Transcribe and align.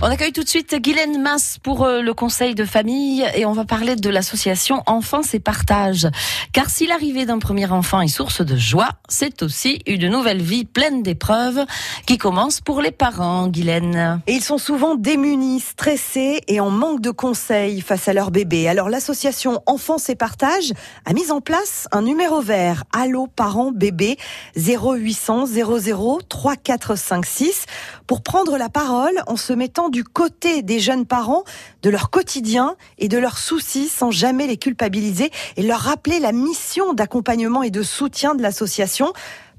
On 0.00 0.06
accueille 0.06 0.32
tout 0.32 0.44
de 0.44 0.48
suite 0.48 0.76
Guylaine 0.80 1.20
Masse 1.20 1.58
pour 1.60 1.82
euh, 1.82 2.02
le 2.02 2.14
conseil 2.14 2.54
de 2.54 2.64
famille 2.64 3.26
et 3.34 3.44
on 3.44 3.52
va 3.52 3.64
parler 3.64 3.96
de 3.96 4.08
l'association 4.08 4.84
Enfance 4.86 5.34
et 5.34 5.40
Partage. 5.40 6.06
Car 6.52 6.70
si 6.70 6.86
l'arrivée 6.86 7.26
d'un 7.26 7.40
premier 7.40 7.66
enfant 7.66 8.00
est 8.00 8.06
source 8.06 8.40
de 8.40 8.56
joie, 8.56 8.90
c'est 9.08 9.42
aussi 9.42 9.82
une 9.88 10.08
nouvelle 10.08 10.40
vie 10.40 10.64
pleine 10.64 11.02
d'épreuves 11.02 11.66
qui 12.06 12.16
commence 12.16 12.60
pour 12.60 12.80
les 12.80 12.92
parents, 12.92 13.48
Guylaine. 13.48 14.20
Et 14.28 14.34
ils 14.34 14.44
sont 14.44 14.58
souvent 14.58 14.94
démunis, 14.94 15.58
stressés 15.58 16.42
et 16.46 16.60
en 16.60 16.70
manque 16.70 17.00
de 17.00 17.10
conseils 17.10 17.80
face 17.80 18.06
à 18.06 18.12
leur 18.12 18.30
bébé. 18.30 18.68
Alors 18.68 18.90
l'association 18.90 19.62
Enfance 19.66 20.08
et 20.10 20.14
Partage 20.14 20.74
a 21.06 21.12
mis 21.12 21.32
en 21.32 21.40
place 21.40 21.88
un 21.90 22.02
numéro 22.02 22.40
vert 22.40 22.84
Allo 22.92 23.26
parents 23.26 23.72
bébé 23.72 24.16
0800 24.56 25.46
00 25.46 26.20
3456 26.28 27.66
pour 28.06 28.22
prendre 28.22 28.56
la 28.58 28.68
parole 28.68 29.20
en 29.26 29.36
se 29.36 29.52
mettant 29.52 29.87
du 29.88 30.04
côté 30.04 30.62
des 30.62 30.80
jeunes 30.80 31.06
parents, 31.06 31.44
de 31.82 31.90
leur 31.90 32.10
quotidien 32.10 32.76
et 32.98 33.08
de 33.08 33.18
leurs 33.18 33.38
soucis 33.38 33.88
sans 33.88 34.10
jamais 34.10 34.46
les 34.46 34.56
culpabiliser 34.56 35.30
et 35.56 35.62
leur 35.62 35.80
rappeler 35.80 36.18
la 36.20 36.32
mission 36.32 36.94
d'accompagnement 36.94 37.62
et 37.62 37.70
de 37.70 37.82
soutien 37.82 38.34
de 38.34 38.42
l'association. 38.42 39.12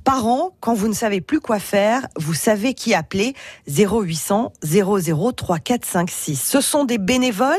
Parents, 0.04 0.52
quand 0.60 0.74
vous 0.74 0.88
ne 0.88 0.94
savez 0.94 1.22
plus 1.22 1.40
quoi 1.40 1.60
faire, 1.60 2.08
vous 2.16 2.34
savez 2.34 2.74
qui 2.74 2.94
appeler 2.94 3.36
0800 3.68 4.54
00 4.64 5.32
3456. 5.34 6.42
Ce 6.42 6.62
sont 6.62 6.86
des 6.86 6.98
bénévoles 6.98 7.58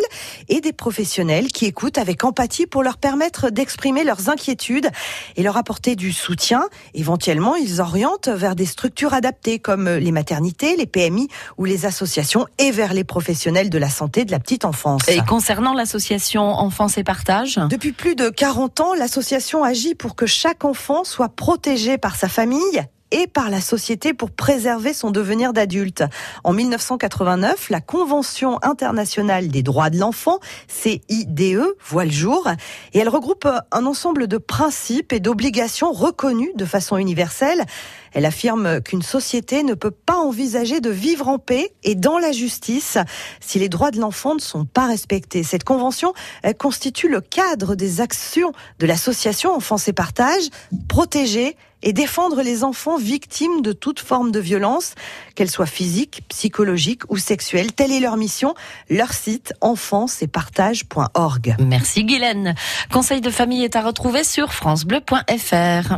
et 0.48 0.60
des 0.60 0.72
professionnels 0.72 1.48
qui 1.48 1.66
écoutent 1.66 1.98
avec 1.98 2.24
empathie 2.24 2.66
pour 2.66 2.82
leur 2.82 2.96
permettre 2.96 3.50
d'exprimer 3.50 4.04
leurs 4.04 4.28
inquiétudes 4.30 4.90
et 5.36 5.42
leur 5.42 5.56
apporter 5.56 5.96
du 5.96 6.12
soutien. 6.12 6.68
Éventuellement, 6.94 7.56
ils 7.56 7.80
orientent 7.80 8.28
vers 8.28 8.56
des 8.56 8.66
structures 8.66 9.14
adaptées 9.14 9.58
comme 9.58 9.88
les 9.88 10.12
maternités, 10.12 10.76
les 10.76 10.86
PMI 10.86 11.28
ou 11.58 11.66
les 11.66 11.86
associations 11.86 12.46
et 12.58 12.70
vers 12.70 12.94
les 12.94 13.04
professionnels 13.04 13.70
de 13.70 13.78
la 13.78 13.90
santé 13.90 14.24
de 14.24 14.30
la 14.30 14.40
petite 14.40 14.64
enfance. 14.64 15.08
Et 15.08 15.20
concernant 15.20 15.74
l'association 15.74 16.42
Enfance 16.42 16.98
et 16.98 17.04
Partage? 17.04 17.60
Depuis 17.68 17.92
plus 17.92 18.14
de 18.14 18.28
40 18.28 18.80
ans, 18.80 18.94
l'association 18.94 19.62
agit 19.62 19.94
pour 19.94 20.16
que 20.16 20.26
chaque 20.26 20.64
enfant 20.64 21.04
soit 21.04 21.28
protégé 21.28 21.98
par 21.98 22.16
sa 22.16 22.28
famille 22.30 22.86
et 23.10 23.26
par 23.26 23.50
la 23.50 23.60
société 23.60 24.14
pour 24.14 24.30
préserver 24.30 24.92
son 24.92 25.10
devenir 25.10 25.52
d'adulte. 25.52 26.04
En 26.44 26.52
1989, 26.52 27.70
la 27.70 27.80
Convention 27.80 28.58
internationale 28.62 29.48
des 29.48 29.62
droits 29.62 29.90
de 29.90 29.98
l'enfant, 29.98 30.38
CIDE, 30.68 31.62
voit 31.84 32.04
le 32.04 32.10
jour 32.10 32.48
et 32.92 32.98
elle 32.98 33.08
regroupe 33.08 33.48
un 33.72 33.86
ensemble 33.86 34.28
de 34.28 34.38
principes 34.38 35.12
et 35.12 35.20
d'obligations 35.20 35.92
reconnus 35.92 36.50
de 36.54 36.64
façon 36.64 36.96
universelle. 36.96 37.64
Elle 38.12 38.26
affirme 38.26 38.80
qu'une 38.80 39.02
société 39.02 39.62
ne 39.62 39.74
peut 39.74 39.90
pas 39.90 40.16
envisager 40.16 40.80
de 40.80 40.90
vivre 40.90 41.28
en 41.28 41.38
paix 41.38 41.72
et 41.82 41.94
dans 41.94 42.18
la 42.18 42.32
justice 42.32 42.98
si 43.40 43.58
les 43.58 43.68
droits 43.68 43.90
de 43.90 44.00
l'enfant 44.00 44.34
ne 44.34 44.40
sont 44.40 44.64
pas 44.64 44.86
respectés. 44.86 45.42
Cette 45.42 45.64
convention 45.64 46.12
constitue 46.58 47.08
le 47.08 47.20
cadre 47.20 47.74
des 47.74 48.00
actions 48.00 48.52
de 48.78 48.86
l'association 48.86 49.54
Enfance 49.54 49.88
et 49.88 49.92
Partage, 49.92 50.48
protéger 50.88 51.56
et 51.82 51.92
défendre 51.92 52.42
les 52.42 52.62
enfants 52.64 52.98
victimes 52.98 53.62
de 53.62 53.72
toute 53.72 54.00
forme 54.00 54.30
de 54.32 54.40
violence, 54.40 54.94
qu'elle 55.34 55.50
soit 55.50 55.66
physique, 55.66 56.22
psychologique 56.28 57.02
ou 57.08 57.16
sexuelle. 57.16 57.72
Telle 57.72 57.92
est 57.92 58.00
leur 58.00 58.16
mission. 58.16 58.54
Leur 58.88 59.12
site 59.12 59.54
enfanceetpartage.org. 59.60 61.56
Merci 61.60 62.04
Guylaine. 62.04 62.54
Conseil 62.92 63.20
de 63.20 63.30
famille 63.30 63.64
est 63.64 63.76
à 63.76 63.82
retrouver 63.82 64.24
sur 64.24 64.52
francebleu.fr. 64.52 65.96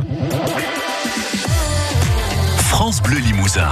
Bleu 2.91 3.17
Limousin. 3.19 3.71